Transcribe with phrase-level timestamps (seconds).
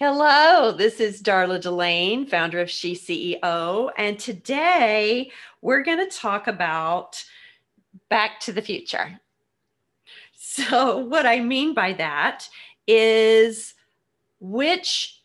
[0.00, 3.90] Hello, this is Darla Delane, founder of She CEO.
[3.98, 7.24] And today we're going to talk about
[8.08, 9.18] back to the future.
[10.38, 12.48] So, what I mean by that
[12.86, 13.74] is
[14.38, 15.20] which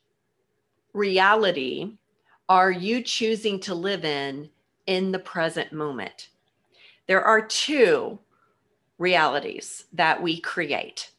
[0.93, 1.91] reality
[2.49, 4.49] are you choosing to live in
[4.87, 6.29] in the present moment?
[7.05, 8.17] There are two
[8.97, 11.11] realities that we create.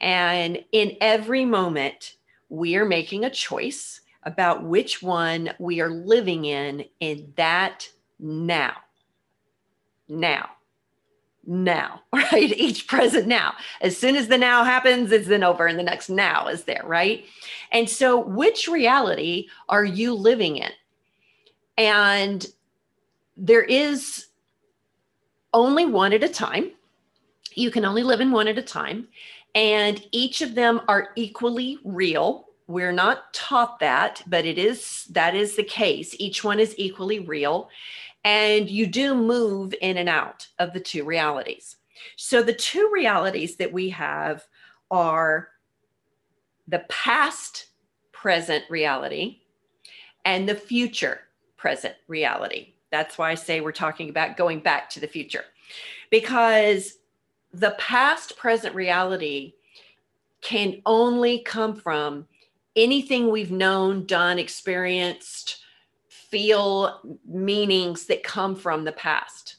[0.00, 2.15] And in every moment,
[2.48, 7.88] we are making a choice about which one we are living in in that
[8.18, 8.74] now.
[10.08, 10.50] Now.
[11.48, 12.52] Now, right?
[12.56, 13.54] Each present now.
[13.80, 16.82] As soon as the now happens, it's then over and the next now is there,
[16.84, 17.24] right?
[17.70, 20.72] And so, which reality are you living in?
[21.78, 22.44] And
[23.36, 24.26] there is
[25.54, 26.72] only one at a time.
[27.54, 29.06] You can only live in one at a time
[29.56, 32.44] and each of them are equally real.
[32.68, 36.14] We're not taught that, but it is that is the case.
[36.18, 37.70] Each one is equally real.
[38.22, 41.76] And you do move in and out of the two realities.
[42.16, 44.44] So the two realities that we have
[44.90, 45.48] are
[46.68, 47.68] the past
[48.12, 49.38] present reality
[50.24, 51.20] and the future
[51.56, 52.74] present reality.
[52.90, 55.44] That's why I say we're talking about going back to the future
[56.10, 56.98] because
[57.56, 59.54] the past present reality
[60.42, 62.26] can only come from
[62.76, 65.62] anything we've known, done, experienced,
[66.06, 69.56] feel meanings that come from the past.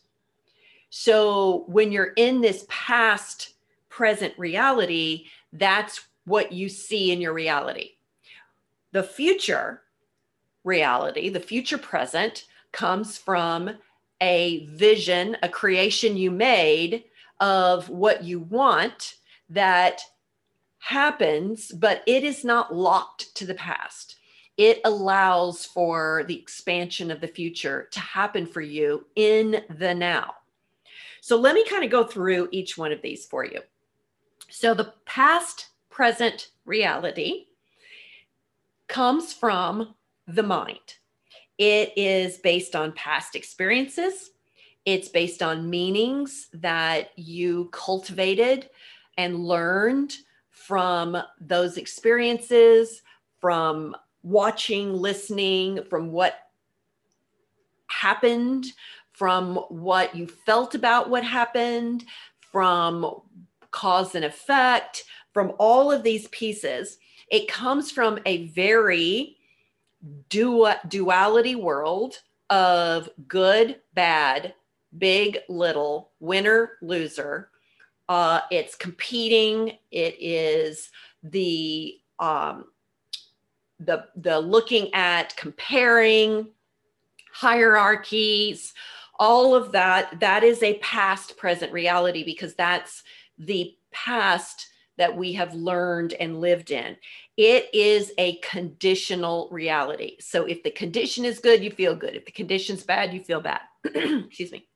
[0.92, 3.56] So when you're in this past
[3.90, 7.94] present reality, that's what you see in your reality.
[8.92, 9.82] The future
[10.64, 13.72] reality, the future present, comes from
[14.22, 17.06] a vision, a creation you made
[17.40, 19.16] of what you want
[19.50, 20.02] that
[20.80, 24.16] happens, but it is not locked to the past.
[24.58, 30.34] It allows for the expansion of the future to happen for you in the now.
[31.22, 33.60] So let me kind of go through each one of these for you.
[34.50, 37.48] So the past present reality
[38.88, 39.94] comes from
[40.28, 40.96] the mind.
[41.58, 44.32] It is based on past experiences,
[44.88, 48.70] it's based on meanings that you cultivated
[49.18, 50.16] and learned
[50.50, 53.02] from those experiences,
[53.42, 56.36] from watching, listening, from what
[57.88, 58.68] happened,
[59.12, 62.06] from what you felt about what happened,
[62.40, 63.20] from
[63.72, 66.98] cause and effect, from all of these pieces.
[67.30, 69.36] It comes from a very
[70.30, 72.20] dual duality world
[72.50, 74.54] of good, bad,
[74.98, 77.50] big, little, winner, loser.
[78.10, 79.78] Uh, it's competing.
[79.92, 80.90] It is
[81.24, 82.66] the um,
[83.80, 86.48] the the looking at comparing
[87.32, 88.74] hierarchies,
[89.20, 90.20] all of that.
[90.20, 93.04] That is a past present reality because that's
[93.38, 94.68] the past
[94.98, 96.98] that we have learned and lived in.
[97.38, 100.18] It is a conditional reality.
[100.20, 102.16] So if the condition is good, you feel good.
[102.16, 103.62] If the condition's bad, you feel bad.
[103.86, 104.68] Excuse me.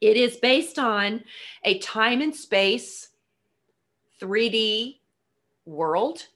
[0.00, 1.24] It is based on
[1.64, 3.08] a time and space
[4.20, 4.98] 3D
[5.64, 6.26] world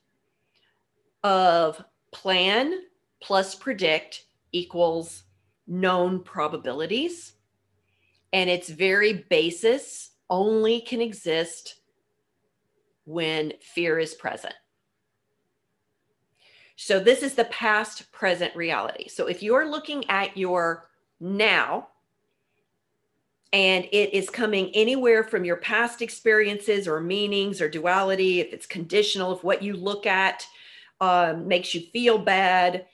[1.22, 2.82] of plan
[3.20, 5.24] plus predict equals
[5.66, 7.34] known probabilities.
[8.32, 11.76] And its very basis only can exist
[13.04, 14.54] when fear is present.
[16.76, 19.08] So, this is the past present reality.
[19.08, 20.88] So, if you're looking at your
[21.20, 21.88] now,
[23.52, 28.66] and it is coming anywhere from your past experiences or meanings or duality if it's
[28.66, 30.46] conditional if what you look at
[31.00, 32.86] um, makes you feel bad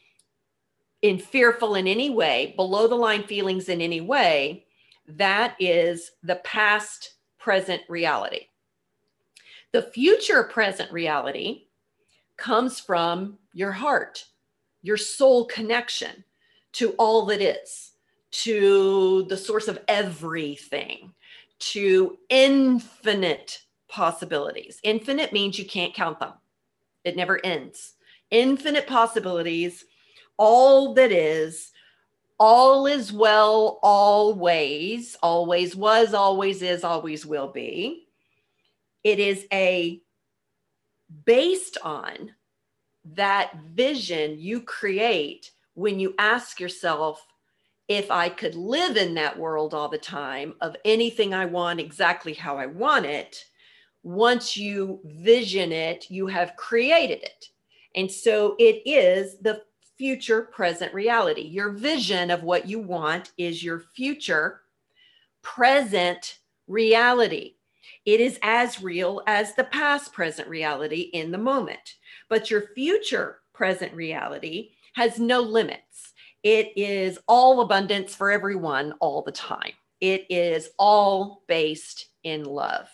[1.03, 4.65] in fearful in any way below the line feelings in any way
[5.07, 8.47] that is the past present reality.
[9.73, 11.67] The future present reality
[12.37, 14.25] comes from your heart
[14.83, 16.25] your soul connection
[16.73, 17.88] to all that is
[18.31, 21.13] to the source of everything,
[21.59, 24.81] to infinite possibilities.
[24.83, 26.35] Infinite means you can't count them,
[27.05, 27.95] it never ends.
[28.31, 29.85] Infinite possibilities,
[30.37, 31.73] all that is,
[32.39, 38.07] all is well, always, always was, always is, always will be.
[39.03, 40.01] It is a
[41.25, 42.33] based on
[43.15, 47.25] that vision you create when you ask yourself,
[47.89, 52.35] if I could live in that world all the time of anything I want exactly
[52.35, 53.45] how I want it,
[54.03, 57.47] once you vision it, you have created it.
[57.95, 59.63] And so it is the
[59.97, 61.43] future present reality.
[61.43, 64.61] Your vision of what you want is your future
[65.43, 66.39] present
[66.69, 67.55] reality.
[68.05, 71.97] It is as real as the past present reality in the moment.
[72.29, 76.13] But your future present reality has no limits.
[76.49, 79.75] It is all abundance for everyone all the time.
[80.01, 82.89] It is all based in love.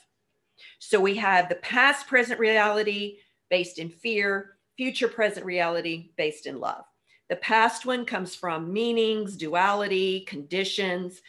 [0.80, 3.18] So we have the past present reality
[3.50, 6.84] based in fear, future present reality based in love.
[7.28, 11.22] The past one comes from meanings, duality, conditions.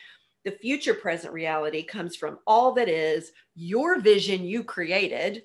[0.45, 5.43] The future present reality comes from all that is your vision you created,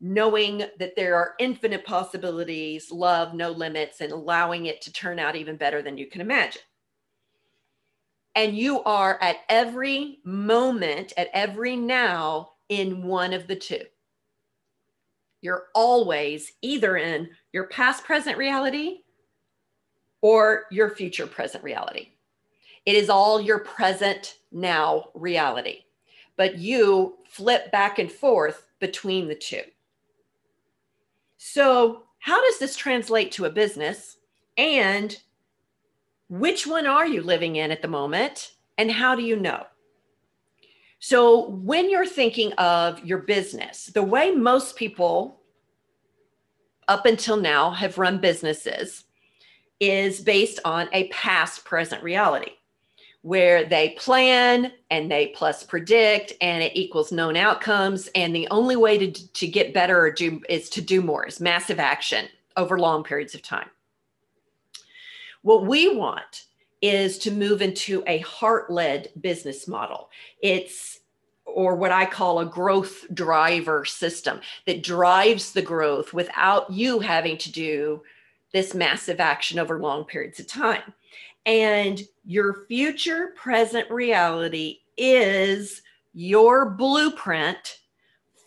[0.00, 5.36] knowing that there are infinite possibilities, love, no limits, and allowing it to turn out
[5.36, 6.62] even better than you can imagine.
[8.34, 13.82] And you are at every moment, at every now, in one of the two.
[15.40, 18.98] You're always either in your past present reality
[20.20, 22.08] or your future present reality.
[22.84, 25.84] It is all your present now reality,
[26.36, 29.62] but you flip back and forth between the two.
[31.48, 34.16] So, how does this translate to a business?
[34.58, 35.16] And
[36.28, 38.54] which one are you living in at the moment?
[38.78, 39.64] And how do you know?
[40.98, 45.40] So, when you're thinking of your business, the way most people
[46.88, 49.04] up until now have run businesses
[49.78, 52.55] is based on a past present reality
[53.26, 58.08] where they plan and they plus predict and it equals known outcomes.
[58.14, 61.40] And the only way to, to get better or do is to do more is
[61.40, 63.68] massive action over long periods of time.
[65.42, 66.44] What we want
[66.80, 70.08] is to move into a heart-led business model.
[70.40, 71.00] It's
[71.46, 77.38] or what I call a growth driver system that drives the growth without you having
[77.38, 78.02] to do
[78.52, 80.94] this massive action over long periods of time.
[81.46, 85.82] And your future present reality is
[86.12, 87.78] your blueprint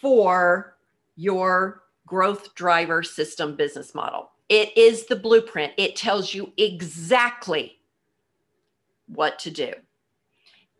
[0.02, 0.76] for
[1.16, 4.32] your growth driver system business model.
[4.50, 5.74] It is the blueprint.
[5.78, 7.80] It tells you exactly
[9.08, 9.72] what to do.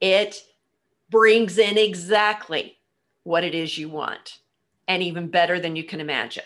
[0.02, 0.42] It
[1.10, 2.78] brings in exactly
[3.24, 4.40] what it is you want
[4.88, 6.44] and even better than you can imagine.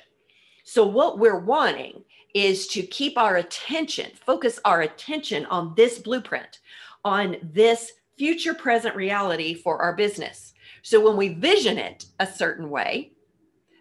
[0.66, 6.60] So, what we're wanting is to keep our attention, focus our attention on this blueprint,
[7.06, 10.54] on this future present reality for our business.
[10.82, 13.12] So when we vision it a certain way,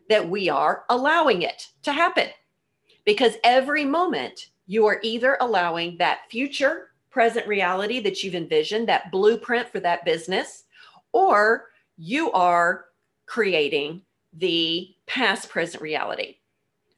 [0.08, 2.28] that we are allowing it to happen.
[3.04, 9.10] Because every moment you are either allowing that future present reality that you've envisioned, that
[9.10, 10.64] blueprint for that business,
[11.12, 12.86] or you are
[13.26, 14.02] creating
[14.34, 16.36] the past present reality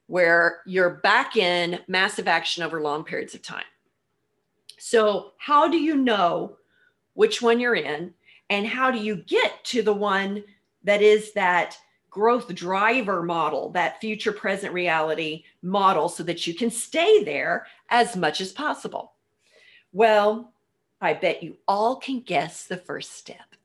[0.07, 3.63] where you're back in massive action over long periods of time.
[4.77, 6.57] So, how do you know
[7.13, 8.13] which one you're in?
[8.49, 10.43] And how do you get to the one
[10.83, 11.77] that is that
[12.11, 18.15] growth driver model, that future present reality model, so that you can stay there as
[18.15, 19.13] much as possible?
[19.91, 20.53] Well,
[21.01, 23.55] I bet you all can guess the first step.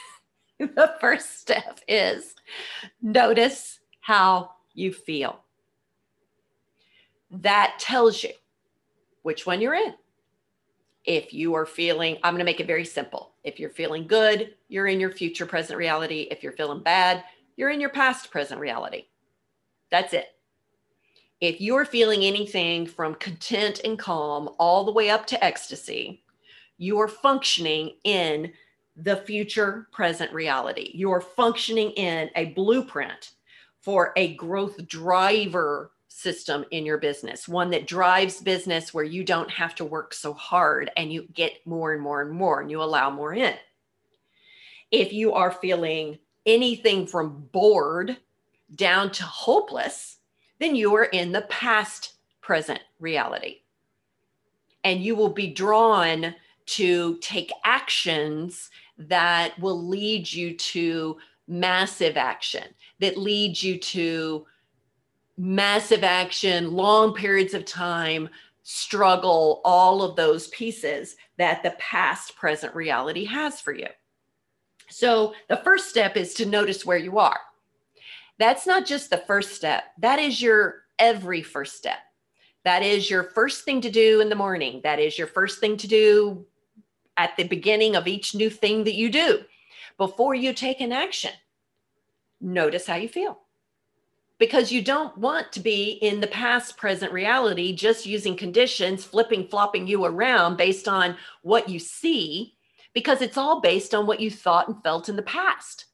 [0.58, 2.34] the first step is
[3.02, 5.40] notice how you feel
[7.30, 8.30] that tells you
[9.22, 9.94] which one you're in.
[11.04, 13.34] If you are feeling, I'm going to make it very simple.
[13.44, 16.28] If you're feeling good, you're in your future present reality.
[16.30, 17.24] If you're feeling bad,
[17.56, 19.06] you're in your past present reality.
[19.90, 20.26] That's it.
[21.40, 26.24] If you're feeling anything from content and calm all the way up to ecstasy,
[26.78, 28.52] you are functioning in
[28.96, 30.90] the future present reality.
[30.94, 33.32] You are functioning in a blueprint
[33.80, 39.50] for a growth driver system in your business, one that drives business where you don't
[39.50, 42.82] have to work so hard and you get more and more and more and you
[42.82, 43.54] allow more in.
[44.90, 48.16] If you are feeling anything from bored
[48.74, 50.16] down to hopeless,
[50.58, 53.60] then you are in the past present reality.
[54.82, 56.34] And you will be drawn
[56.66, 62.64] to take actions that will lead you to massive action,
[62.98, 64.46] that leads you to
[65.38, 68.28] massive action, long periods of time,
[68.64, 73.86] struggle, all of those pieces that the past present reality has for you.
[74.90, 77.38] So the first step is to notice where you are.
[78.38, 81.98] That's not just the first step, that is your every first step.
[82.64, 84.80] That is your first thing to do in the morning.
[84.82, 86.44] That is your first thing to do
[87.16, 89.44] at the beginning of each new thing that you do
[89.96, 91.32] before you take an action.
[92.40, 93.40] Notice how you feel
[94.38, 99.46] because you don't want to be in the past present reality just using conditions flipping
[99.46, 102.54] flopping you around based on what you see
[102.94, 105.86] because it's all based on what you thought and felt in the past.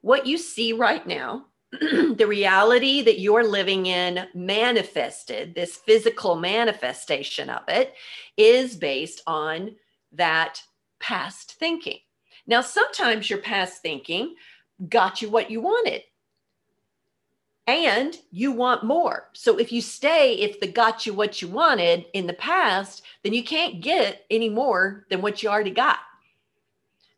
[0.00, 1.46] What you see right now
[1.80, 7.94] the reality that you're living in manifested this physical manifestation of it
[8.36, 9.74] is based on
[10.12, 10.62] that
[11.00, 11.98] past thinking.
[12.46, 14.36] Now sometimes your past thinking
[14.88, 16.02] got you what you wanted
[17.66, 19.28] and you want more.
[19.32, 23.32] So if you stay, if the got you what you wanted in the past, then
[23.32, 25.98] you can't get any more than what you already got.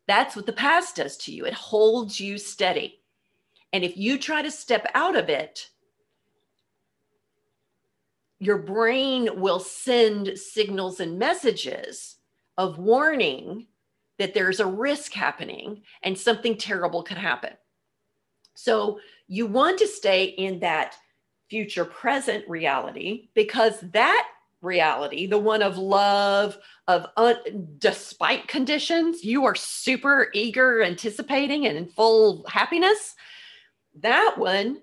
[0.07, 1.45] That's what the past does to you.
[1.45, 3.01] It holds you steady.
[3.71, 5.69] And if you try to step out of it,
[8.39, 12.15] your brain will send signals and messages
[12.57, 13.67] of warning
[14.17, 17.53] that there's a risk happening and something terrible could happen.
[18.61, 18.99] So
[19.29, 20.95] you want to stay in that
[21.49, 24.27] future present reality because that
[24.61, 31.77] reality, the one of love, of un- despite conditions, you are super eager, anticipating, and
[31.77, 33.15] in full happiness.
[34.01, 34.81] That one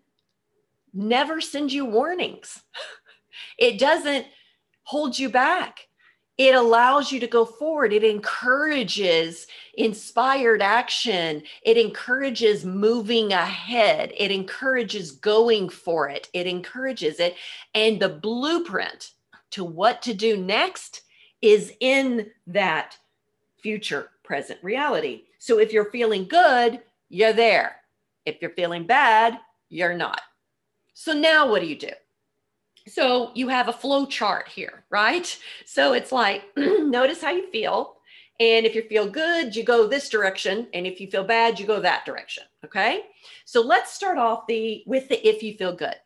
[0.95, 2.63] never sends you warnings.
[3.59, 4.27] It doesn't
[4.85, 5.86] hold you back
[6.39, 7.93] it allows you to go forward.
[7.93, 11.43] It encourages inspired action.
[11.63, 14.13] It encourages moving ahead.
[14.17, 16.29] It encourages going for it.
[16.35, 17.37] It encourages it.
[17.75, 19.13] And the blueprint
[19.53, 21.03] to what to do next
[21.41, 22.99] is in that
[23.63, 25.23] future present reality.
[25.39, 27.77] So if you're feeling good, you're there.
[28.27, 29.39] If you're feeling bad,
[29.69, 30.21] you're not.
[30.93, 31.91] So now what do you do?
[32.87, 35.37] So you have a flow chart here, right?
[35.65, 37.97] So it's like, notice how you feel.
[38.39, 40.69] And if you feel good, you go this direction.
[40.75, 42.45] And if you feel bad, you go that direction.
[42.65, 43.03] Okay.
[43.45, 45.97] So let's start off the with the if you feel good.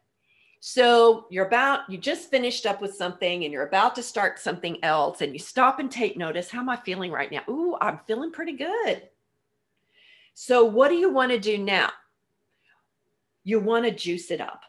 [0.60, 4.82] So you're about, you just finished up with something and you're about to start something
[4.84, 6.50] else, and you stop and take notice.
[6.50, 7.42] How am I feeling right now?
[7.48, 9.08] Ooh, I'm feeling pretty good.
[10.34, 11.90] So what do you want to do now?
[13.42, 14.62] You want to juice it up.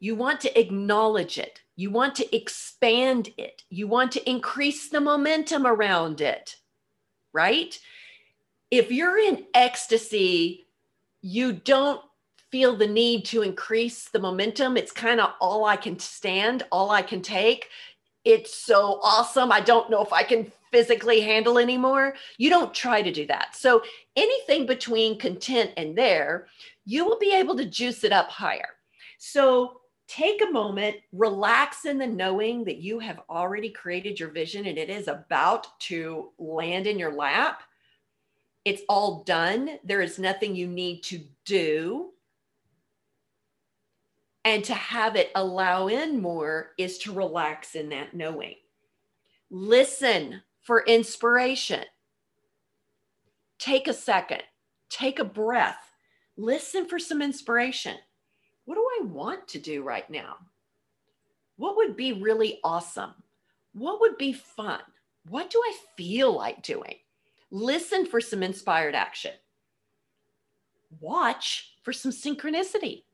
[0.00, 1.60] You want to acknowledge it.
[1.76, 3.62] You want to expand it.
[3.68, 6.56] You want to increase the momentum around it,
[7.32, 7.78] right?
[8.70, 10.66] If you're in ecstasy,
[11.22, 12.00] you don't
[12.50, 14.76] feel the need to increase the momentum.
[14.76, 17.68] It's kind of all I can stand, all I can take.
[18.24, 19.52] It's so awesome.
[19.52, 22.14] I don't know if I can physically handle anymore.
[22.38, 23.56] You don't try to do that.
[23.56, 23.82] So,
[24.16, 26.46] anything between content and there,
[26.84, 28.68] you will be able to juice it up higher.
[29.18, 29.79] So,
[30.10, 34.76] take a moment, relax in the knowing that you have already created your vision and
[34.76, 37.62] it is about to land in your lap.
[38.64, 39.78] It's all done.
[39.84, 42.10] There is nothing you need to do.
[44.44, 48.56] And to have it allow in more is to relax in that knowing.
[49.48, 51.84] Listen for inspiration.
[53.60, 54.42] Take a second,
[54.88, 55.92] take a breath,
[56.36, 57.94] listen for some inspiration
[58.64, 60.36] what do I want to do right now?
[61.56, 63.14] What would be really awesome?
[63.74, 64.80] What would be fun?
[65.28, 66.96] What do I feel like doing?
[67.50, 69.32] Listen for some inspired action.
[71.00, 73.04] Watch for some synchronicity.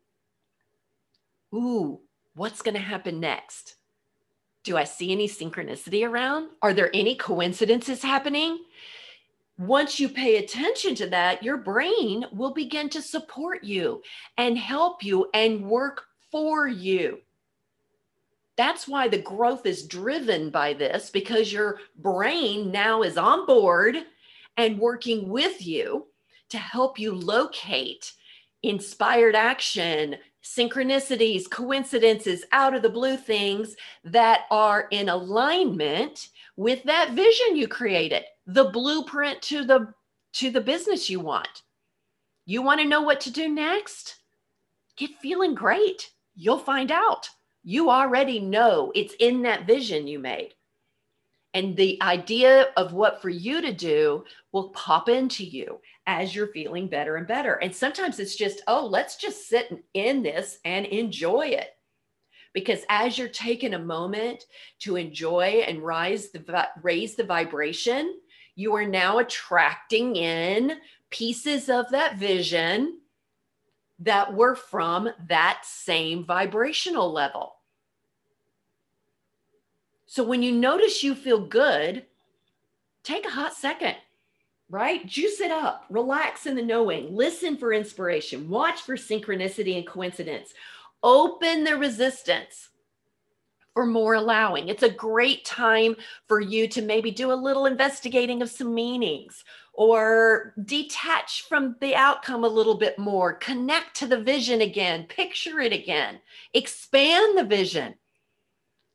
[1.54, 2.00] Ooh,
[2.34, 3.76] what's going to happen next?
[4.64, 6.50] Do I see any synchronicity around?
[6.60, 8.64] Are there any coincidences happening?
[9.58, 14.02] Once you pay attention to that, your brain will begin to support you
[14.36, 17.20] and help you and work for you.
[18.56, 23.96] That's why the growth is driven by this because your brain now is on board
[24.56, 26.06] and working with you
[26.50, 28.12] to help you locate
[28.62, 30.16] inspired action,
[30.46, 37.66] synchronicities, coincidences, out of the blue things that are in alignment with that vision you
[37.66, 39.92] created the blueprint to the
[40.32, 41.62] to the business you want.
[42.44, 44.16] You want to know what to do next?
[44.96, 46.10] Get feeling great.
[46.36, 47.28] You'll find out.
[47.64, 50.54] You already know it's in that vision you made.
[51.54, 56.48] And the idea of what for you to do will pop into you as you're
[56.48, 57.54] feeling better and better.
[57.54, 61.70] And sometimes it's just, oh, let's just sit in this and enjoy it
[62.52, 64.44] because as you're taking a moment
[64.78, 68.14] to enjoy and rise the raise the vibration
[68.56, 70.78] you are now attracting in
[71.10, 72.98] pieces of that vision
[73.98, 77.52] that were from that same vibrational level.
[80.06, 82.06] So when you notice you feel good,
[83.02, 83.96] take a hot second.
[84.68, 85.06] Right?
[85.06, 90.54] Juice it up, relax in the knowing, listen for inspiration, watch for synchronicity and coincidence,
[91.02, 92.70] open the resistance
[93.74, 94.68] for more allowing.
[94.68, 95.96] It's a great time
[96.26, 99.44] for you to maybe do a little investigating of some meanings
[99.74, 105.60] or detach from the outcome a little bit more, connect to the vision again, picture
[105.60, 106.18] it again,
[106.54, 107.94] expand the vision.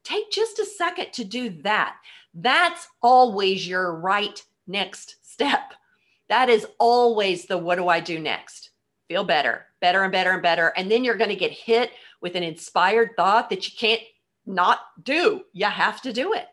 [0.04, 1.98] Take just a second to do that.
[2.34, 5.74] That's always your right next step.
[6.30, 8.72] That is always the what do I do next?
[9.08, 10.70] Feel better, better and better and better.
[10.78, 14.02] And then you're going to get hit with an inspired thought that you can't
[14.46, 15.42] not do.
[15.54, 16.48] You have to do it.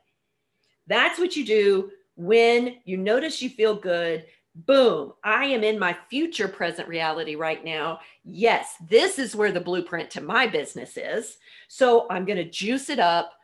[0.86, 4.26] That's what you do when you notice you feel good.
[4.54, 8.00] Boom, I am in my future present reality right now.
[8.24, 11.38] Yes, this is where the blueprint to my business is.
[11.68, 13.34] So I'm going to juice it up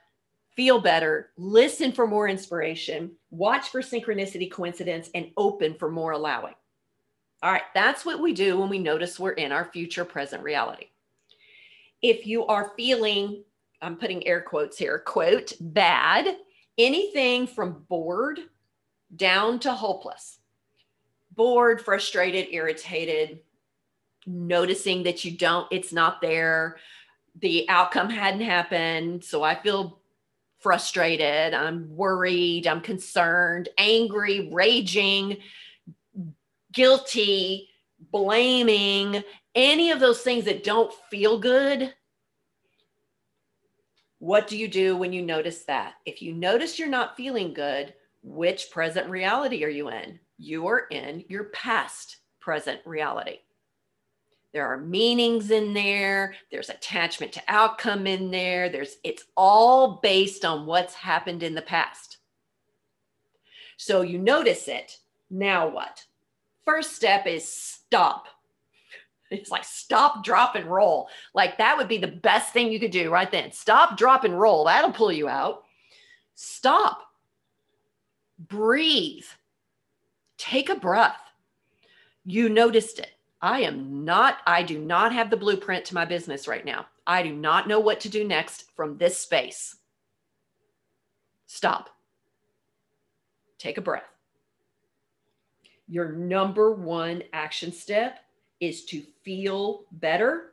[0.56, 6.54] feel better, listen for more inspiration, watch for synchronicity, coincidence, and open for more allowing.
[7.42, 10.86] All right, that's what we do when we notice we're in our future present reality.
[12.00, 13.44] If you are feeling,
[13.82, 16.36] I'm putting air quotes here, quote, bad,
[16.78, 18.40] anything from bored
[19.14, 20.38] down to hopeless,
[21.32, 23.40] bored, frustrated, irritated,
[24.26, 26.76] noticing that you don't, it's not there,
[27.40, 29.24] the outcome hadn't happened.
[29.24, 30.00] So I feel
[30.60, 35.38] frustrated, I'm worried, I'm concerned, angry, raging,
[36.72, 37.68] guilty,
[38.10, 39.22] blaming,
[39.54, 41.94] any of those things that don't feel good.
[44.18, 45.94] What do you do when you notice that?
[46.06, 50.18] If you notice you're not feeling good, which present reality are you in?
[50.38, 53.38] You are in your past present reality.
[54.54, 56.34] There are meanings in there.
[56.52, 58.68] There's attachment to outcome in there.
[58.68, 62.18] There's it's all based on what's happened in the past.
[63.76, 64.96] So you notice it.
[65.28, 66.04] Now what?
[66.64, 68.28] First step is stop.
[69.30, 71.08] It's like stop, drop, and roll.
[71.34, 73.50] Like that would be the best thing you could do right then.
[73.50, 74.66] Stop, drop, and roll.
[74.66, 75.64] That'll pull you out.
[76.36, 77.00] Stop.
[78.38, 79.24] Breathe.
[80.38, 81.18] Take a breath.
[82.24, 83.10] You noticed it.
[83.40, 86.86] I am not, I do not have the blueprint to my business right now.
[87.06, 89.76] I do not know what to do next from this space.
[91.46, 91.90] Stop.
[93.58, 94.02] Take a breath.
[95.86, 98.20] Your number one action step
[98.60, 100.52] is to feel better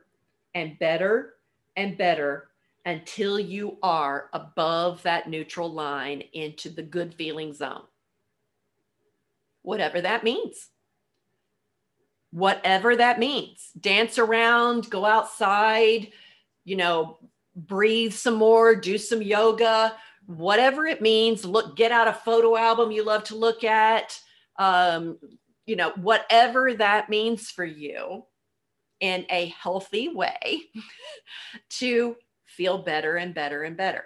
[0.54, 1.34] and better
[1.76, 2.48] and better
[2.84, 7.82] until you are above that neutral line into the good feeling zone.
[9.62, 10.68] Whatever that means
[12.32, 13.70] whatever that means.
[13.78, 16.08] Dance around, go outside,
[16.64, 17.18] you know,
[17.54, 19.94] breathe some more, do some yoga,
[20.26, 21.44] whatever it means.
[21.44, 24.18] Look, get out a photo album you love to look at.
[24.58, 25.18] Um,
[25.66, 28.24] you know, whatever that means for you
[29.00, 30.62] in a healthy way
[31.70, 32.16] to
[32.46, 34.04] feel better and better and better.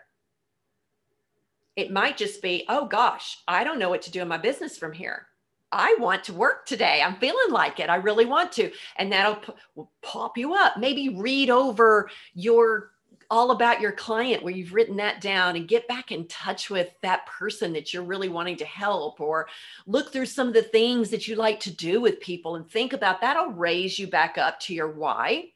[1.76, 4.78] It might just be, oh gosh, I don't know what to do in my business
[4.78, 5.26] from here.
[5.72, 7.02] I want to work today.
[7.04, 7.90] I'm feeling like it.
[7.90, 8.70] I really want to.
[8.96, 9.52] And that'll p-
[10.02, 10.78] pop you up.
[10.78, 12.92] Maybe read over your
[13.30, 16.90] all about your client where you've written that down and get back in touch with
[17.02, 19.48] that person that you're really wanting to help or
[19.86, 22.92] look through some of the things that you like to do with people and think
[22.92, 25.48] about that'll raise you back up to your why.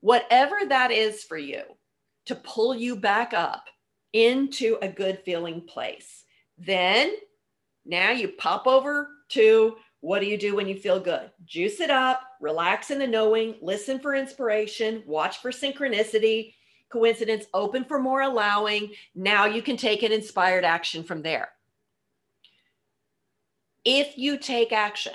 [0.00, 1.62] Whatever that is for you
[2.26, 3.64] to pull you back up
[4.12, 6.24] into a good feeling place.
[6.58, 7.12] Then
[7.84, 11.30] now you pop over to what do you do when you feel good?
[11.44, 16.54] Juice it up, relax in the knowing, listen for inspiration, watch for synchronicity,
[16.90, 18.90] coincidence, open for more allowing.
[19.14, 21.50] Now you can take an inspired action from there.
[23.84, 25.14] If you take action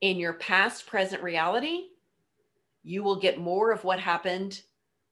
[0.00, 1.86] in your past present reality,
[2.82, 4.62] you will get more of what happened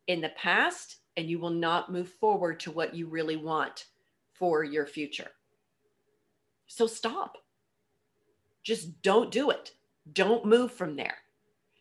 [0.08, 3.86] in the past and you will not move forward to what you really want
[4.32, 5.30] for your future.
[6.70, 7.36] So stop.
[8.62, 9.72] Just don't do it.
[10.12, 11.16] Don't move from there.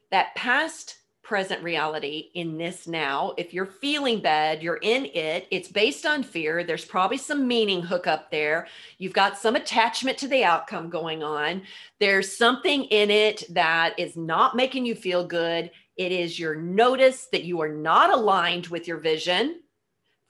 [0.09, 5.67] That past present reality in this now, if you're feeling bad, you're in it, it's
[5.71, 6.63] based on fear.
[6.63, 8.65] There's probably some meaning hook up there.
[8.97, 11.61] You've got some attachment to the outcome going on.
[11.99, 15.69] There's something in it that is not making you feel good.
[15.97, 19.59] It is your notice that you are not aligned with your vision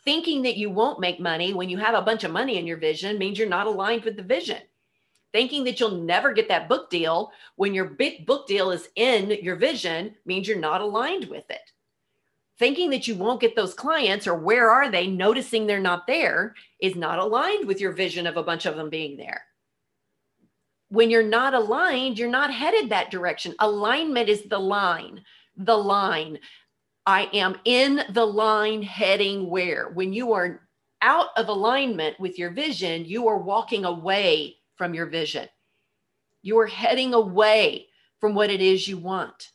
[0.05, 2.77] thinking that you won't make money when you have a bunch of money in your
[2.77, 4.61] vision means you're not aligned with the vision.
[5.31, 9.29] Thinking that you'll never get that book deal when your big book deal is in
[9.41, 11.71] your vision means you're not aligned with it.
[12.57, 16.55] Thinking that you won't get those clients or where are they, noticing they're not there,
[16.79, 19.45] is not aligned with your vision of a bunch of them being there.
[20.89, 23.53] when you're not aligned, you're not headed that direction.
[23.59, 25.23] Alignment is the line,
[25.55, 26.39] the line.
[27.05, 29.89] I am in the line heading where?
[29.89, 30.61] When you are
[31.01, 35.47] out of alignment with your vision, you are walking away from your vision.
[36.41, 37.87] You are heading away
[38.19, 39.51] from what it is you want.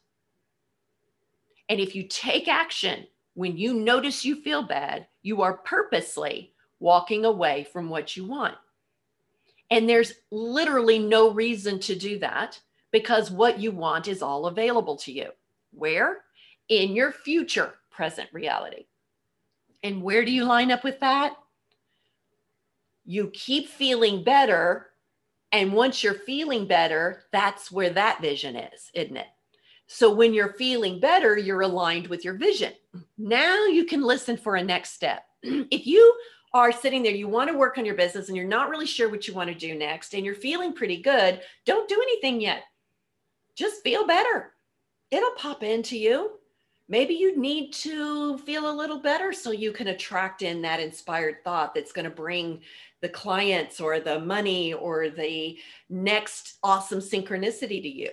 [1.68, 7.24] And if you take action when you notice you feel bad, you are purposely walking
[7.24, 8.54] away from what you want.
[9.70, 12.60] And there's literally no reason to do that
[12.92, 15.30] because what you want is all available to you.
[15.72, 16.23] Where?
[16.68, 18.86] In your future present reality.
[19.82, 21.36] And where do you line up with that?
[23.04, 24.86] You keep feeling better.
[25.52, 29.26] And once you're feeling better, that's where that vision is, isn't it?
[29.86, 32.72] So when you're feeling better, you're aligned with your vision.
[33.18, 35.24] Now you can listen for a next step.
[35.42, 36.14] if you
[36.54, 39.10] are sitting there, you want to work on your business and you're not really sure
[39.10, 42.62] what you want to do next and you're feeling pretty good, don't do anything yet.
[43.54, 44.54] Just feel better.
[45.10, 46.38] It'll pop into you.
[46.88, 51.42] Maybe you need to feel a little better so you can attract in that inspired
[51.42, 52.60] thought that's going to bring
[53.00, 58.10] the clients or the money or the next awesome synchronicity to you.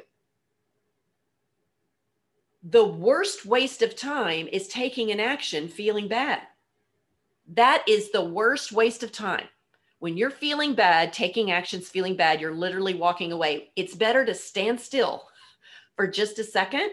[2.64, 6.42] The worst waste of time is taking an action feeling bad.
[7.54, 9.48] That is the worst waste of time.
[10.00, 13.72] When you're feeling bad, taking actions feeling bad, you're literally walking away.
[13.76, 15.28] It's better to stand still
[15.96, 16.92] for just a second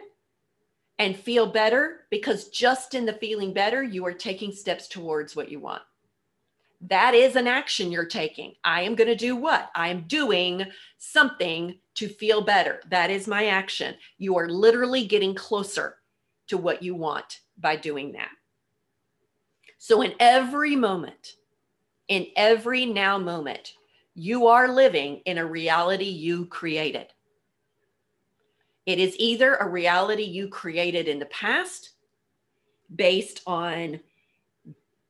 [0.98, 5.50] and feel better because just in the feeling better, you are taking steps towards what
[5.50, 5.82] you want.
[6.80, 8.54] That is an action you're taking.
[8.64, 9.70] I am going to do what?
[9.74, 10.64] I am doing
[10.98, 12.80] something to feel better.
[12.88, 13.96] That is my action.
[14.18, 15.96] You are literally getting closer
[16.48, 18.30] to what you want by doing that.
[19.78, 21.34] So, in every moment,
[22.08, 23.74] in every now moment,
[24.14, 27.06] you are living in a reality you created.
[28.88, 31.90] It is either a reality you created in the past
[32.96, 34.00] based on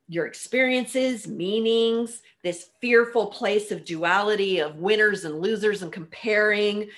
[0.09, 6.89] your experiences, meanings, this fearful place of duality of winners and losers and comparing,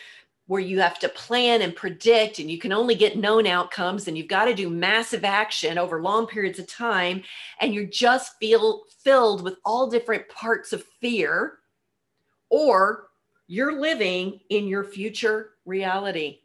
[0.47, 4.17] where you have to plan and predict and you can only get known outcomes and
[4.17, 7.23] you've got to do massive action over long periods of time
[7.61, 11.59] and you just feel filled with all different parts of fear
[12.49, 13.09] or
[13.49, 16.39] you're living in your future reality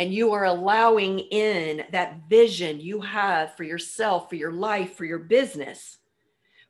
[0.00, 5.04] and you are allowing in that vision you have for yourself for your life for
[5.04, 5.98] your business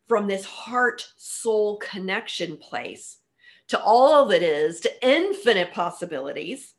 [0.07, 3.21] from this heart soul connection place
[3.71, 6.75] to all that is, to infinite possibilities,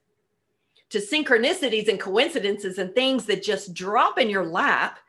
[0.90, 5.00] to synchronicities and coincidences and things that just drop in your lap,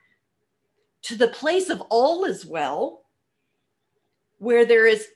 [1.03, 3.03] to the place of all is well,
[4.39, 5.09] where there is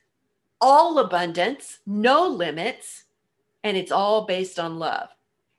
[0.60, 3.04] all abundance, no limits,
[3.62, 5.08] and it's all based on love.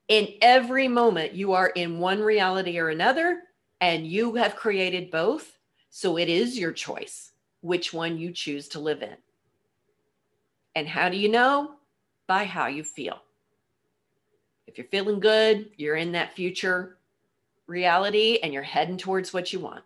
[0.08, 3.42] In every moment, you are in one reality or another,
[3.82, 5.58] and you have created both.
[5.90, 9.18] So it is your choice which one you choose to live in.
[10.76, 11.72] And how do you know?
[12.28, 13.20] By how you feel.
[14.68, 16.98] If you're feeling good, you're in that future
[17.68, 19.84] reality and you're heading towards what you want.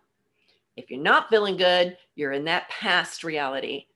[0.76, 3.86] If you're not feeling good, you're in that past reality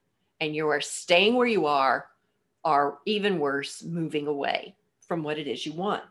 [0.40, 2.06] and you are staying where you are,
[2.64, 4.74] or even worse, moving away
[5.06, 6.02] from what it is you want.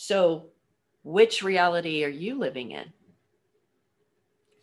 [0.00, 0.50] So,
[1.02, 2.92] which reality are you living in?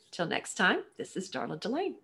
[0.09, 1.95] Till next time, this is Darla Delane.